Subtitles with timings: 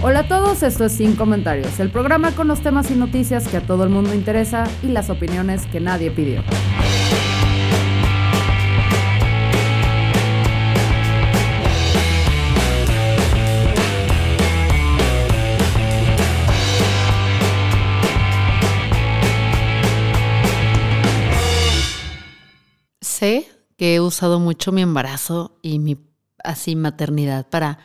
[0.00, 3.56] Hola a todos, esto es Sin Comentarios, el programa con los temas y noticias que
[3.56, 6.44] a todo el mundo interesa y las opiniones que nadie pidió.
[23.00, 25.98] Sé que he usado mucho mi embarazo y mi
[26.44, 27.80] así maternidad para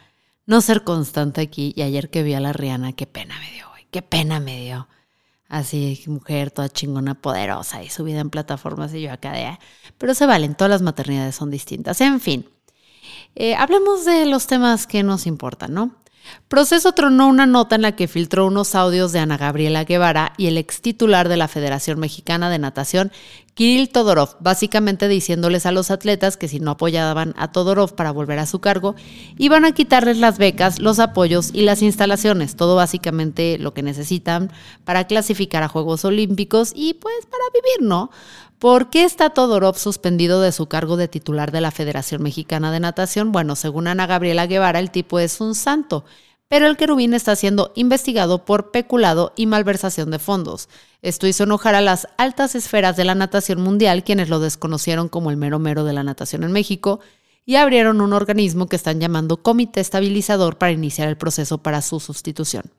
[0.46, 1.74] no ser constante aquí.
[1.76, 3.88] Y ayer que vi a la Rihanna, qué pena me dio, güey.
[3.92, 4.88] Qué pena me dio.
[5.48, 9.60] Así, mujer toda chingona, poderosa y subida en plataformas y yo acá de...
[10.00, 12.02] Pero se valen, todas las maternidades son distintas.
[12.02, 12.50] En fin,
[13.36, 15.96] eh, hablemos de los temas que nos importan, ¿no?
[16.48, 20.48] Proceso tronó una nota en la que filtró unos audios de Ana Gabriela Guevara y
[20.48, 23.12] el ex titular de la Federación Mexicana de Natación,
[23.56, 28.40] Kirill Todorov, básicamente diciéndoles a los atletas que si no apoyaban a Todorov para volver
[28.40, 28.96] a su cargo,
[29.38, 34.52] iban a quitarles las becas, los apoyos y las instalaciones, todo básicamente lo que necesitan
[34.86, 38.10] para clasificar a Juegos Olímpicos y pues para vivir, ¿no?
[38.64, 42.80] ¿Por qué está Todorov suspendido de su cargo de titular de la Federación Mexicana de
[42.80, 43.34] Natación?
[43.34, 46.06] Bueno, según Ana Gabriela Guevara, el tipo es un santo,
[46.48, 50.70] pero el querubín está siendo investigado por peculado y malversación de fondos.
[51.02, 55.30] Esto hizo enojar a las altas esferas de la natación mundial, quienes lo desconocieron como
[55.30, 57.02] el mero mero de la natación en México,
[57.46, 62.00] y abrieron un organismo que están llamando Comité Estabilizador para iniciar el proceso para su
[62.00, 62.72] sustitución.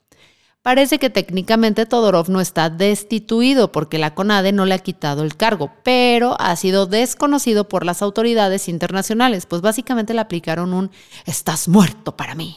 [0.64, 5.36] Parece que técnicamente Todorov no está destituido porque la CONADE no le ha quitado el
[5.36, 10.90] cargo, pero ha sido desconocido por las autoridades internacionales, pues básicamente le aplicaron un
[11.26, 12.56] estás muerto para mí.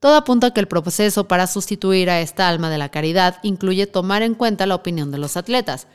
[0.00, 3.86] Todo apunta a que el proceso para sustituir a esta alma de la caridad incluye
[3.86, 5.86] tomar en cuenta la opinión de los atletas,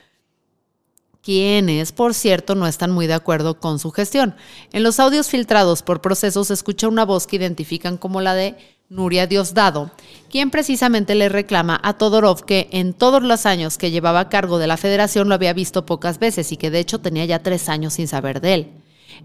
[1.21, 4.35] quienes, por cierto, no están muy de acuerdo con su gestión.
[4.71, 8.57] En los audios filtrados por procesos se escucha una voz que identifican como la de
[8.89, 9.91] Nuria Diosdado,
[10.29, 14.59] quien precisamente le reclama a Todorov que en todos los años que llevaba a cargo
[14.59, 17.67] de la federación lo había visto pocas veces y que de hecho tenía ya tres
[17.67, 18.71] años sin saber de él.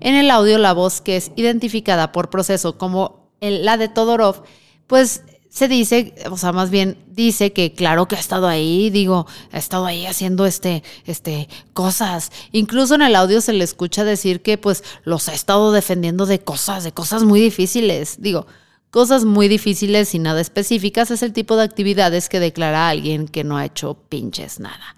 [0.00, 4.44] En el audio la voz que es identificada por proceso como la de Todorov,
[4.86, 9.26] pues se dice, o sea, más bien dice que claro que ha estado ahí, digo,
[9.50, 12.30] ha estado ahí haciendo este, este, cosas.
[12.52, 16.38] Incluso en el audio se le escucha decir que pues los ha estado defendiendo de
[16.38, 18.22] cosas, de cosas muy difíciles.
[18.22, 18.46] Digo,
[18.90, 23.44] Cosas muy difíciles y nada específicas es el tipo de actividades que declara alguien que
[23.44, 24.96] no ha hecho pinches nada.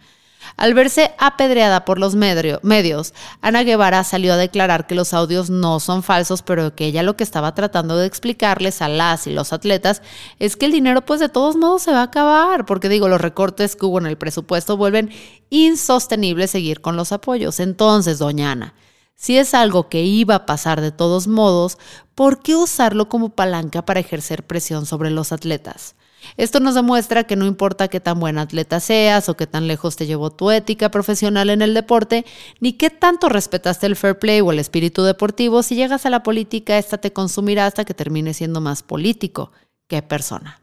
[0.56, 5.78] Al verse apedreada por los medios, Ana Guevara salió a declarar que los audios no
[5.78, 9.52] son falsos, pero que ella lo que estaba tratando de explicarles a las y los
[9.52, 10.00] atletas
[10.38, 13.20] es que el dinero pues de todos modos se va a acabar, porque digo, los
[13.20, 15.10] recortes que hubo en el presupuesto vuelven
[15.50, 17.60] insostenible seguir con los apoyos.
[17.60, 18.74] Entonces, doña Ana,
[19.22, 21.78] si es algo que iba a pasar de todos modos,
[22.16, 25.94] ¿por qué usarlo como palanca para ejercer presión sobre los atletas?
[26.36, 29.94] Esto nos demuestra que no importa qué tan buen atleta seas o qué tan lejos
[29.94, 32.26] te llevó tu ética profesional en el deporte,
[32.58, 36.24] ni qué tanto respetaste el fair play o el espíritu deportivo, si llegas a la
[36.24, 39.52] política, esta te consumirá hasta que termine siendo más político
[39.86, 40.61] que persona.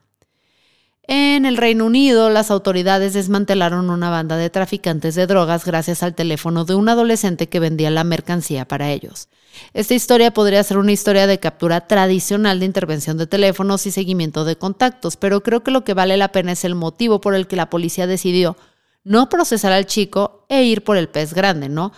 [1.11, 6.13] En el Reino Unido, las autoridades desmantelaron una banda de traficantes de drogas gracias al
[6.13, 9.27] teléfono de un adolescente que vendía la mercancía para ellos.
[9.73, 14.45] Esta historia podría ser una historia de captura tradicional de intervención de teléfonos y seguimiento
[14.45, 17.47] de contactos, pero creo que lo que vale la pena es el motivo por el
[17.47, 18.55] que la policía decidió
[19.03, 21.91] no procesar al chico e ir por el pez grande, ¿no?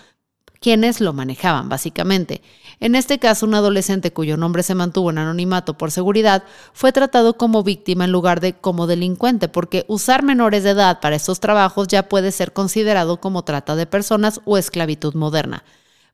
[0.61, 2.41] Quienes lo manejaban, básicamente.
[2.81, 6.43] En este caso, un adolescente cuyo nombre se mantuvo en anonimato por seguridad
[6.73, 11.15] fue tratado como víctima en lugar de como delincuente, porque usar menores de edad para
[11.15, 15.63] estos trabajos ya puede ser considerado como trata de personas o esclavitud moderna.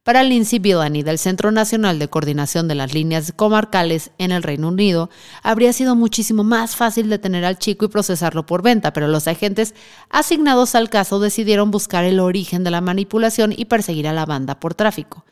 [0.04, 4.68] Para Lindsay Villani del Centro Nacional de Coordinación de las Líneas Comarcales en el Reino
[4.68, 5.10] Unido,
[5.44, 9.74] habría sido muchísimo más fácil detener al chico y procesarlo por venta, pero los agentes
[10.10, 14.60] asignados al caso decidieron buscar el origen de la manipulación y perseguir a la banda
[14.60, 15.24] por tráfico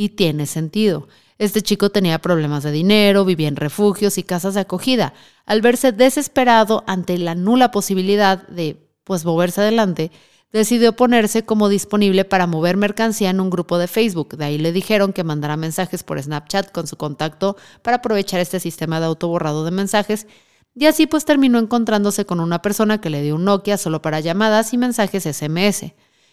[0.00, 1.08] y tiene sentido.
[1.36, 5.12] Este chico tenía problemas de dinero, vivía en refugios y casas de acogida.
[5.44, 10.10] Al verse desesperado ante la nula posibilidad de pues moverse adelante,
[10.54, 14.38] decidió ponerse como disponible para mover mercancía en un grupo de Facebook.
[14.38, 18.58] De ahí le dijeron que mandara mensajes por Snapchat con su contacto para aprovechar este
[18.58, 20.26] sistema de autoborrado de mensajes.
[20.74, 24.20] Y así pues terminó encontrándose con una persona que le dio un Nokia solo para
[24.20, 25.92] llamadas y mensajes SMS.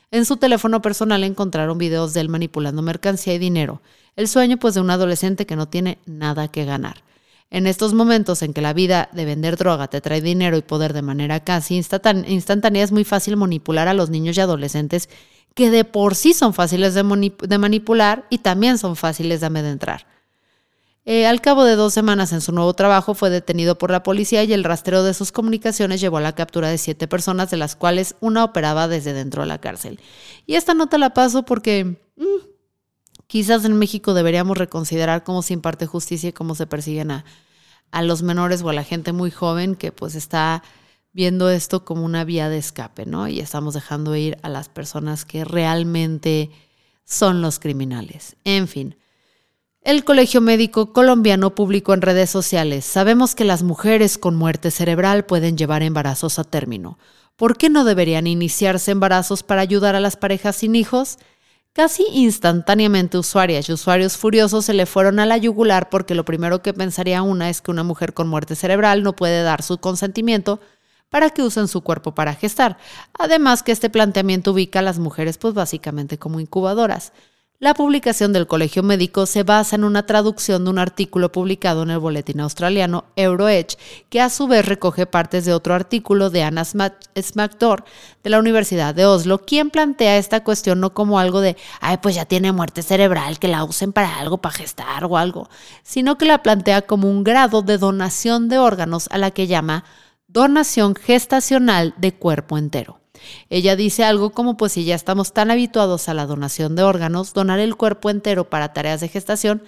[0.10, 3.82] En su teléfono personal encontraron videos de él manipulando mercancía y dinero.
[4.16, 7.04] El sueño pues de un adolescente que no tiene nada que ganar.
[7.50, 10.94] En estos momentos en que la vida de vender droga te trae dinero y poder
[10.94, 15.10] de manera casi instantánea, es muy fácil manipular a los niños y adolescentes
[15.54, 20.06] que de por sí son fáciles de, manipular y también son fáciles de amedrentar.
[21.10, 24.44] Eh, al cabo de dos semanas en su nuevo trabajo fue detenido por la policía
[24.44, 27.78] y el rastreo de sus comunicaciones llevó a la captura de siete personas, de las
[27.78, 30.02] cuales una operaba desde dentro de la cárcel.
[30.46, 32.48] Y esta nota la paso porque mm,
[33.26, 37.24] quizás en México deberíamos reconsiderar cómo se imparte justicia y cómo se persiguen a,
[38.02, 40.62] los menores o a la gente muy joven que pues está
[41.14, 43.30] viendo esto como una vía de escape, ¿no?
[43.30, 46.52] Y estamos dejando ir a las personas que realmente
[47.06, 48.36] son los criminales.
[48.44, 48.98] En fin.
[49.88, 55.24] El Colegio Médico Colombiano publicó en redes sociales, sabemos que las mujeres con muerte cerebral
[55.24, 57.00] pueden llevar embarazos a término.
[57.38, 61.20] ¿Por qué no deberían iniciarse embarazos para ayudar a las parejas sin hijos?
[61.72, 66.62] Casi instantáneamente usuarias y usuarios furiosos se le fueron a la yugular porque lo primero
[66.62, 70.60] que pensaría una es que una mujer con muerte cerebral no puede dar su consentimiento
[71.10, 72.78] para que usen su cuerpo para gestar.
[73.18, 77.14] Además que este planteamiento ubica a las mujeres pues básicamente como incubadoras.
[77.60, 81.90] La publicación del Colegio Médico se basa en una traducción de un artículo publicado en
[81.90, 83.80] el boletín australiano EuroEdge,
[84.12, 87.84] que a su vez recoge partes de otro artículo de Anna Smackdor
[88.24, 92.14] de la Universidad de Oslo, quien plantea esta cuestión no como algo de, ay, pues
[92.14, 95.50] ya tiene muerte cerebral, que la usen para algo, para gestar o algo,
[95.82, 99.84] sino que la plantea como un grado de donación de órganos a la que llama
[100.28, 103.00] donación gestacional de cuerpo entero.
[103.50, 107.34] Ella dice algo como, pues si ya estamos tan habituados a la donación de órganos,
[107.34, 109.64] donar el cuerpo entero para tareas de gestación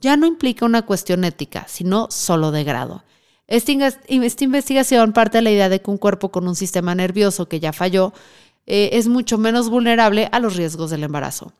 [0.00, 3.04] ya no implica una cuestión ética, sino solo de grado.
[3.46, 7.60] Esta, investigación parte de la idea de que un cuerpo con un sistema nervioso que
[7.60, 8.12] ya falló
[8.66, 11.52] eh, es mucho menos vulnerable a los riesgos del embarazo.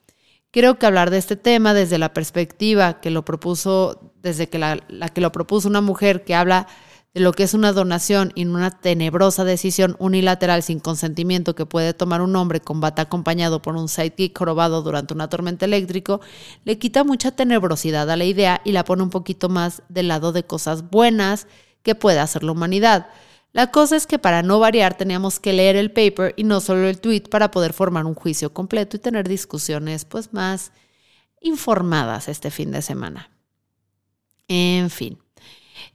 [0.51, 4.79] Creo que hablar de este tema desde la perspectiva que lo propuso, desde que la
[5.13, 6.69] que lo propuso una mujer que habla
[7.15, 11.95] de lo que es una donación y una tenebrosa decisión unilateral sin consentimiento que puede
[11.95, 16.21] tomar un hombre con bata acompañado por un sidekick jorobado durante una tormenta eléctrico,
[16.65, 20.33] le quita mucha tenebrosidad a la idea y la pone un poquito más del lado
[20.33, 21.47] de cosas buenas
[21.85, 23.07] que puede hacer la humanidad.
[23.53, 26.89] La cosa es que para no variar teníamos que leer el paper y no solo
[26.89, 30.73] el tweet para poder formar un juicio completo y tener discusiones pues más
[31.41, 33.31] informadas este fin de semana.
[34.49, 35.24] En fin.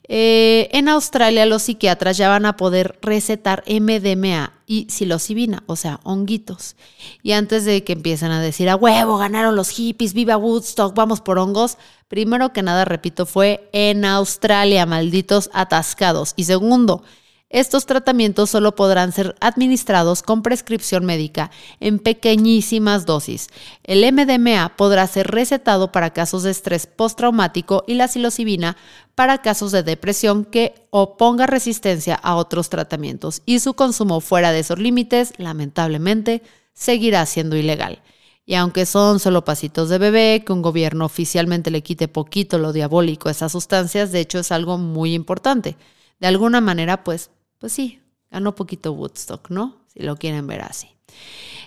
[0.08, 6.00] Eh, en Australia los psiquiatras ya van a poder recetar MDMA y psilocibina, o sea,
[6.04, 6.76] honguitos.
[7.22, 11.22] Y antes de que empiecen a decir, a huevo, ganaron los hippies, viva Woodstock, vamos
[11.22, 11.78] por hongos,
[12.08, 16.34] primero que nada, repito, fue en Australia, malditos atascados.
[16.36, 17.04] Y segundo,
[17.50, 21.50] estos tratamientos solo podrán ser administrados con prescripción médica
[21.80, 23.48] en pequeñísimas dosis.
[23.84, 28.78] El MDMA podrá ser recetado para casos de estrés postraumático y la psilocibina
[29.16, 34.60] para casos de depresión que oponga resistencia a otros tratamientos y su consumo fuera de
[34.60, 36.44] esos límites, lamentablemente,
[36.74, 38.04] seguirá siendo ilegal.
[38.46, 42.74] Y aunque son solo pasitos de bebé, que un gobierno oficialmente le quite poquito lo
[42.74, 45.78] diabólico a esas sustancias, de hecho es algo muy importante.
[46.20, 48.02] De alguna manera, pues pues sí,
[48.32, 49.86] ganó poquito Woodstock, ¿no?
[49.94, 50.90] Si lo quieren ver así.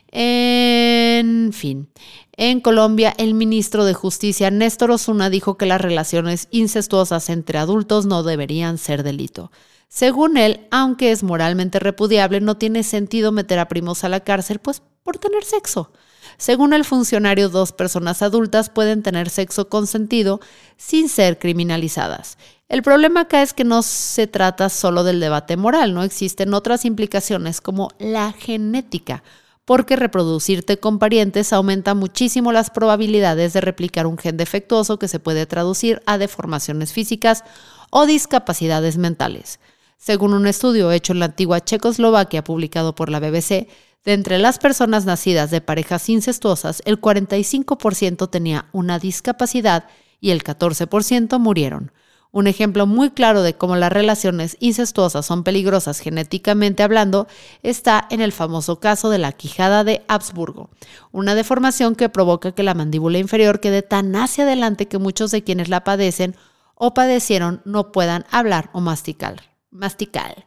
[0.08, 1.88] En fin,
[2.36, 8.06] en Colombia, el ministro de Justicia, Néstor Osuna, dijo que las relaciones incestuosas entre adultos
[8.06, 9.50] no deberían ser delito.
[9.88, 14.58] Según él, aunque es moralmente repudiable, no tiene sentido meter a primos a la cárcel,
[14.58, 15.92] pues por tener sexo.
[16.38, 20.40] Según el funcionario, dos personas adultas pueden tener sexo consentido
[20.76, 22.38] sin ser criminalizadas.
[22.72, 26.86] El problema acá es que no se trata solo del debate moral, no existen otras
[26.86, 29.22] implicaciones como la genética,
[29.66, 35.20] porque reproducirte con parientes aumenta muchísimo las probabilidades de replicar un gen defectuoso que se
[35.20, 37.44] puede traducir a deformaciones físicas
[37.90, 39.60] o discapacidades mentales.
[39.98, 43.68] Según un estudio hecho en la antigua Checoslovaquia publicado por la BBC,
[44.06, 49.84] de entre las personas nacidas de parejas incestuosas, el 45% tenía una discapacidad
[50.22, 51.92] y el 14% murieron.
[52.34, 57.26] Un ejemplo muy claro de cómo las relaciones incestuosas son peligrosas genéticamente hablando
[57.62, 60.70] está en el famoso caso de la quijada de Habsburgo,
[61.12, 65.44] una deformación que provoca que la mandíbula inferior quede tan hacia adelante que muchos de
[65.44, 66.34] quienes la padecen
[66.74, 69.51] o padecieron no puedan hablar o masticar.
[69.72, 70.46] Mastical.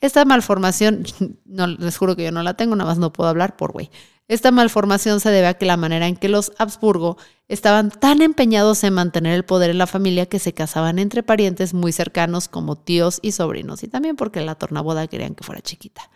[0.00, 1.04] Esta malformación,
[1.44, 3.90] no, les juro que yo no la tengo, nada más no puedo hablar por güey.
[4.28, 8.82] Esta malformación se debe a que la manera en que los Habsburgo estaban tan empeñados
[8.84, 12.76] en mantener el poder en la familia que se casaban entre parientes muy cercanos como
[12.78, 16.08] tíos y sobrinos, y también porque la tornaboda querían que fuera chiquita.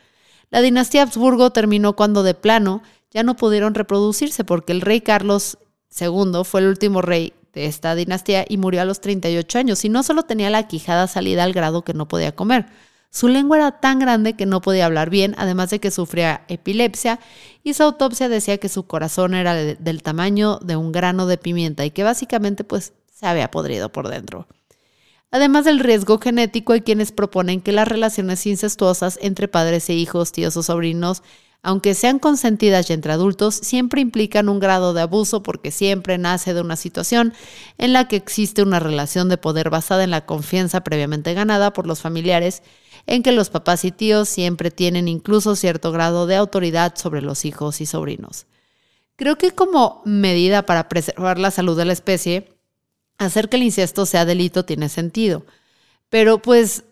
[0.50, 5.58] La dinastía Habsburgo terminó cuando de plano ya no pudieron reproducirse porque el rey Carlos
[6.00, 9.88] II fue el último rey de esta dinastía y murió a los 38 años y
[9.88, 12.66] no solo tenía la quijada salida al grado que no podía comer,
[13.10, 17.18] su lengua era tan grande que no podía hablar bien, además de que sufría epilepsia,
[17.62, 21.86] y su autopsia decía que su corazón era del tamaño de un grano de pimienta
[21.86, 24.46] y que básicamente pues se había podrido por dentro.
[25.30, 30.30] Además del riesgo genético, hay quienes proponen que las relaciones incestuosas entre padres e hijos,
[30.32, 31.22] tíos o sobrinos,
[31.66, 36.54] aunque sean consentidas y entre adultos, siempre implican un grado de abuso porque siempre nace
[36.54, 37.34] de una situación
[37.76, 41.88] en la que existe una relación de poder basada en la confianza previamente ganada por
[41.88, 42.62] los familiares
[43.08, 47.44] en que los papás y tíos siempre tienen incluso cierto grado de autoridad sobre los
[47.44, 48.46] hijos y sobrinos.
[49.16, 52.52] Creo que como medida para preservar la salud de la especie,
[53.18, 55.44] hacer que el incesto sea delito tiene sentido.
[56.10, 56.84] Pero pues,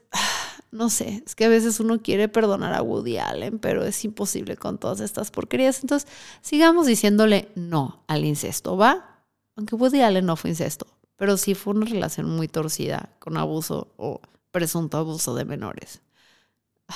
[0.75, 4.57] no sé, es que a veces uno quiere perdonar a Woody Allen, pero es imposible
[4.57, 5.81] con todas estas porquerías.
[5.83, 6.11] Entonces,
[6.43, 9.23] sigamos diciéndole no al incesto, ¿va?
[9.55, 13.95] Aunque Woody Allen no fue incesto, pero sí fue una relación muy torcida con abuso
[13.97, 16.03] o presunto abuso de menores.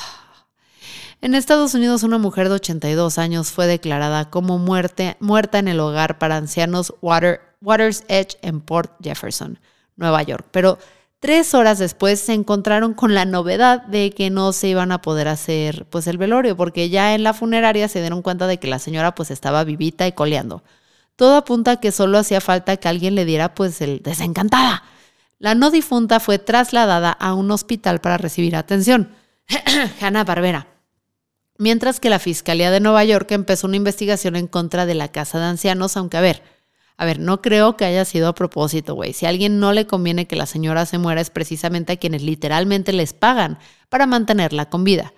[1.20, 5.80] En Estados Unidos, una mujer de 82 años fue declarada como muerte, muerta en el
[5.80, 9.58] hogar para ancianos Waters Edge en Port Jefferson,
[9.96, 10.46] Nueva York.
[10.52, 10.78] Pero
[11.20, 15.28] tres horas después se encontraron con la novedad de que no se iban a poder
[15.28, 18.78] hacer pues, el velorio, porque ya en la funeraria se dieron cuenta de que la
[18.78, 20.62] señora pues, estaba vivita y coleando.
[21.16, 24.84] Todo apunta a que solo hacía falta que alguien le diera pues el desencantada.
[25.40, 29.10] La no difunta fue trasladada a un hospital para recibir atención.
[30.00, 30.68] Hanna Barbera.
[31.58, 35.40] Mientras que la Fiscalía de Nueva York empezó una investigación en contra de la casa
[35.40, 36.42] de ancianos, aunque a ver,
[37.00, 39.12] a ver, no creo que haya sido a propósito, güey.
[39.12, 42.22] Si a alguien no le conviene que la señora se muera es precisamente a quienes
[42.22, 45.14] literalmente les pagan para mantenerla con vida.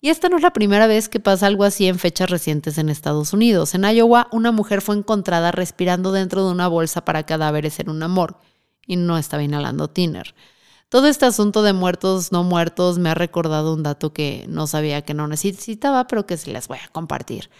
[0.00, 2.88] Y esta no es la primera vez que pasa algo así en fechas recientes en
[2.88, 3.74] Estados Unidos.
[3.74, 8.04] En Iowa, una mujer fue encontrada respirando dentro de una bolsa para cadáveres en un
[8.04, 8.38] amor
[8.86, 10.36] y no estaba inhalando tiner.
[10.88, 15.02] Todo este asunto de muertos, no muertos, me ha recordado un dato que no sabía
[15.02, 17.50] que no necesitaba, pero que se les voy a compartir.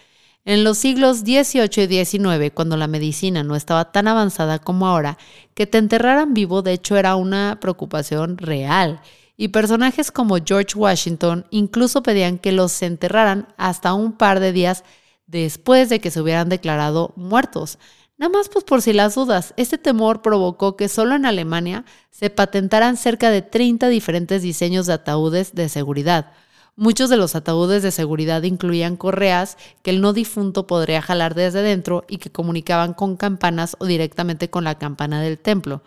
[0.47, 5.17] En los siglos XVIII y XIX, cuando la medicina no estaba tan avanzada como ahora,
[5.55, 9.01] que te enterraran vivo de hecho era una preocupación real.
[9.39, 14.85] Y personajes como George Washington incluso pedían que los enterraran hasta un par de días
[15.27, 17.79] después de que se hubieran declarado muertos.
[18.19, 22.29] Nada más pues por si las dudas, este temor provocó que solo en Alemania se
[22.29, 26.33] patentaran cerca de 30 diferentes diseños de ataúdes de seguridad.
[26.77, 31.63] Muchos de los ataúdes de seguridad incluían correas que el no difunto podría jalar desde
[31.63, 35.83] dentro y que comunicaban con campanas o directamente con la campana del templo.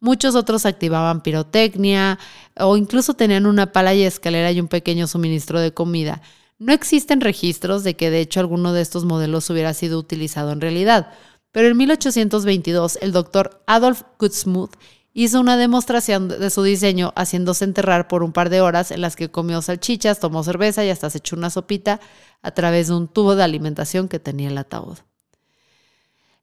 [0.00, 2.20] Muchos otros activaban pirotecnia
[2.56, 6.22] o incluso tenían una pala y escalera y un pequeño suministro de comida.
[6.60, 10.60] No existen registros de que de hecho alguno de estos modelos hubiera sido utilizado en
[10.60, 11.12] realidad,
[11.50, 14.76] pero en 1822 el doctor Adolf Gutsmuth
[15.18, 19.16] hizo una demostración de su diseño haciéndose enterrar por un par de horas en las
[19.16, 21.98] que comió salchichas, tomó cerveza y hasta se echó una sopita
[22.40, 24.98] a través de un tubo de alimentación que tenía el ataúd.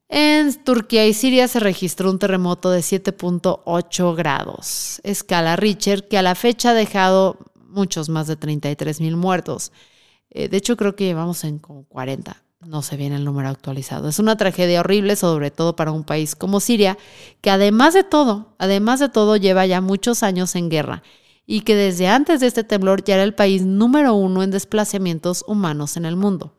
[0.10, 6.22] En Turquía y Siria se registró un terremoto de 7.8 grados, escala Richter, que a
[6.22, 9.72] la fecha ha dejado muchos más de 33 mil muertos.
[10.32, 14.10] Eh, de hecho, creo que llevamos en como 40 no se viene el número actualizado.
[14.10, 16.98] Es una tragedia horrible, sobre todo para un país como Siria,
[17.42, 21.04] que además de todo, además de todo, lleva ya muchos años en guerra
[21.46, 25.44] y que desde antes de este temblor ya era el país número uno en desplazamientos
[25.48, 26.54] humanos en el mundo.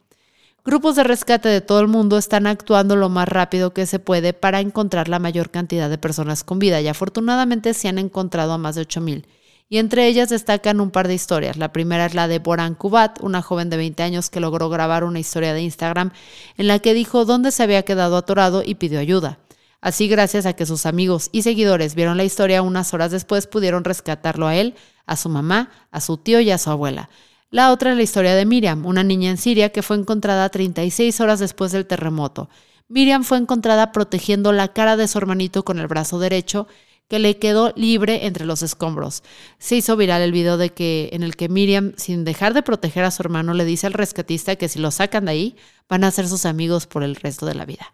[0.65, 4.33] Grupos de rescate de todo el mundo están actuando lo más rápido que se puede
[4.33, 8.59] para encontrar la mayor cantidad de personas con vida y afortunadamente se han encontrado a
[8.59, 9.27] más de 8.000
[9.69, 11.57] y entre ellas destacan un par de historias.
[11.57, 15.05] La primera es la de Boran Kubat, una joven de 20 años que logró grabar
[15.05, 16.13] una historia de Instagram
[16.57, 19.39] en la que dijo dónde se había quedado atorado y pidió ayuda.
[19.81, 23.85] Así, gracias a que sus amigos y seguidores vieron la historia, unas horas después pudieron
[23.85, 27.11] rescatarlo a él, a su mamá, a su tío y a su abuela.
[27.51, 31.21] La otra es la historia de Miriam, una niña en Siria que fue encontrada 36
[31.21, 32.49] horas después del terremoto.
[32.89, 36.67] Miriam fue encontrada protegiendo la cara de su hermanito con el brazo derecho
[37.09, 39.23] que le quedó libre entre los escombros.
[39.59, 43.05] Se hizo viral el video de que, en el que Miriam, sin dejar de proteger
[43.05, 45.57] a su hermano, le dice al rescatista que si lo sacan de ahí,
[45.89, 47.93] van a ser sus amigos por el resto de la vida.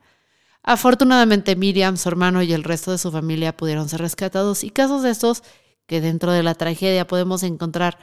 [0.62, 5.02] Afortunadamente, Miriam, su hermano y el resto de su familia pudieron ser rescatados y casos
[5.02, 5.42] de estos
[5.86, 7.98] que dentro de la tragedia podemos encontrar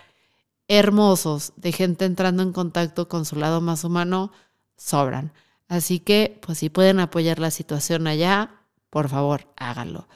[0.68, 4.32] hermosos de gente entrando en contacto con su lado más humano,
[4.78, 5.34] sobran.
[5.68, 10.08] Así que, pues si pueden apoyar la situación allá, por favor, háganlo.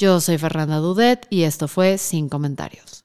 [0.00, 3.04] Yo soy Fernanda Dudet y esto fue Sin Comentarios.